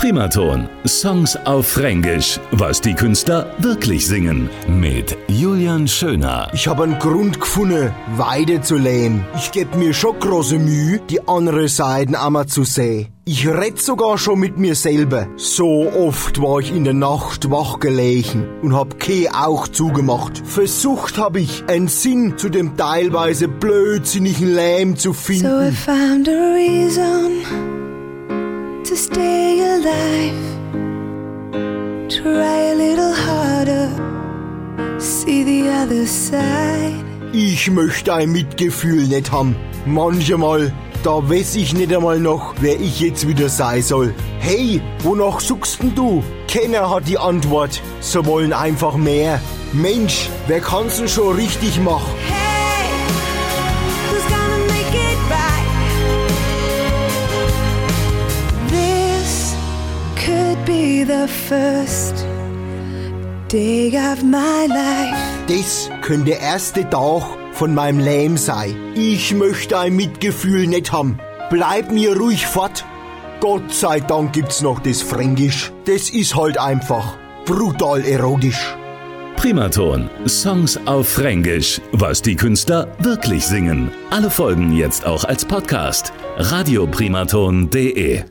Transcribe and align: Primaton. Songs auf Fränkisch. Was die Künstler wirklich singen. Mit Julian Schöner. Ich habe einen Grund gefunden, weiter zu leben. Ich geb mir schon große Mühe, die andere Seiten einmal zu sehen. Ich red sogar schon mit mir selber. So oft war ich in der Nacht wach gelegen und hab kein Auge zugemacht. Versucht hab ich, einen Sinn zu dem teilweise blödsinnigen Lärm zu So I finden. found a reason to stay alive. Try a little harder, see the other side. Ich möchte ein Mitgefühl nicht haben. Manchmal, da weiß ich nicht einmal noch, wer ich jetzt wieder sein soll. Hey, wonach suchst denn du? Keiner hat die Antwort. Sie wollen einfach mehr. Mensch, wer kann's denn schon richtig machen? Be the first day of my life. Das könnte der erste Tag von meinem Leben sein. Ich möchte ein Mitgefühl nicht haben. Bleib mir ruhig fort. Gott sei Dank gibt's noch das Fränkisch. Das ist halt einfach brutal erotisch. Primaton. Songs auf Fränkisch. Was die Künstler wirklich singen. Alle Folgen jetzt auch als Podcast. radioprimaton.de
Primaton. 0.00 0.66
Songs 0.86 1.36
auf 1.44 1.66
Fränkisch. 1.66 2.40
Was 2.52 2.80
die 2.80 2.94
Künstler 2.94 3.54
wirklich 3.58 4.06
singen. 4.06 4.48
Mit 4.66 5.14
Julian 5.28 5.86
Schöner. 5.86 6.48
Ich 6.54 6.66
habe 6.68 6.84
einen 6.84 6.98
Grund 6.98 7.38
gefunden, 7.38 7.92
weiter 8.16 8.62
zu 8.62 8.78
leben. 8.78 9.26
Ich 9.36 9.52
geb 9.52 9.76
mir 9.76 9.92
schon 9.92 10.18
große 10.18 10.58
Mühe, 10.58 11.02
die 11.10 11.28
andere 11.28 11.68
Seiten 11.68 12.14
einmal 12.14 12.46
zu 12.46 12.64
sehen. 12.64 13.08
Ich 13.26 13.46
red 13.46 13.78
sogar 13.78 14.16
schon 14.16 14.40
mit 14.40 14.56
mir 14.56 14.74
selber. 14.74 15.28
So 15.36 15.92
oft 15.92 16.40
war 16.40 16.60
ich 16.60 16.74
in 16.74 16.84
der 16.84 16.94
Nacht 16.94 17.50
wach 17.50 17.78
gelegen 17.78 18.48
und 18.62 18.74
hab 18.74 18.98
kein 18.98 19.28
Auge 19.34 19.70
zugemacht. 19.70 20.40
Versucht 20.46 21.18
hab 21.18 21.36
ich, 21.36 21.62
einen 21.68 21.88
Sinn 21.88 22.38
zu 22.38 22.48
dem 22.48 22.74
teilweise 22.74 23.48
blödsinnigen 23.48 24.54
Lärm 24.54 24.96
zu 24.96 25.12
So 25.12 25.18
I 25.18 25.36
finden. 25.36 25.72
found 25.74 26.26
a 26.26 26.54
reason 26.54 27.42
to 28.88 28.96
stay 28.96 29.49
alive. 29.80 30.34
Try 32.08 32.72
a 32.72 32.74
little 32.74 33.14
harder, 33.14 35.00
see 35.00 35.44
the 35.44 35.68
other 35.68 36.06
side. 36.06 37.04
Ich 37.32 37.70
möchte 37.70 38.12
ein 38.12 38.32
Mitgefühl 38.32 39.06
nicht 39.06 39.30
haben. 39.30 39.56
Manchmal, 39.86 40.72
da 41.02 41.28
weiß 41.28 41.54
ich 41.56 41.72
nicht 41.72 41.94
einmal 41.94 42.18
noch, 42.18 42.54
wer 42.60 42.78
ich 42.80 43.00
jetzt 43.00 43.26
wieder 43.26 43.48
sein 43.48 43.82
soll. 43.82 44.12
Hey, 44.40 44.82
wonach 45.02 45.40
suchst 45.40 45.82
denn 45.82 45.94
du? 45.94 46.22
Keiner 46.48 46.90
hat 46.90 47.06
die 47.06 47.18
Antwort. 47.18 47.80
Sie 48.00 48.26
wollen 48.26 48.52
einfach 48.52 48.96
mehr. 48.96 49.40
Mensch, 49.72 50.28
wer 50.48 50.60
kann's 50.60 50.96
denn 50.96 51.08
schon 51.08 51.36
richtig 51.36 51.80
machen? 51.80 52.10
Be 60.64 61.04
the 61.04 61.26
first 61.26 62.26
day 63.48 63.88
of 63.96 64.22
my 64.22 64.66
life. 64.66 65.16
Das 65.48 65.90
könnte 66.02 66.30
der 66.30 66.40
erste 66.40 66.88
Tag 66.88 67.22
von 67.52 67.74
meinem 67.74 67.98
Leben 67.98 68.36
sein. 68.36 68.74
Ich 68.94 69.34
möchte 69.34 69.78
ein 69.78 69.96
Mitgefühl 69.96 70.66
nicht 70.66 70.92
haben. 70.92 71.18
Bleib 71.50 71.90
mir 71.90 72.16
ruhig 72.16 72.46
fort. 72.46 72.84
Gott 73.40 73.72
sei 73.72 74.00
Dank 74.00 74.32
gibt's 74.32 74.62
noch 74.62 74.80
das 74.80 75.02
Fränkisch. 75.02 75.72
Das 75.86 76.10
ist 76.10 76.36
halt 76.36 76.58
einfach 76.58 77.16
brutal 77.46 78.04
erotisch. 78.04 78.76
Primaton. 79.36 80.10
Songs 80.26 80.78
auf 80.84 81.08
Fränkisch. 81.08 81.80
Was 81.92 82.20
die 82.20 82.36
Künstler 82.36 82.88
wirklich 82.98 83.44
singen. 83.46 83.90
Alle 84.10 84.30
Folgen 84.30 84.72
jetzt 84.72 85.06
auch 85.06 85.24
als 85.24 85.44
Podcast. 85.44 86.12
radioprimaton.de 86.36 88.24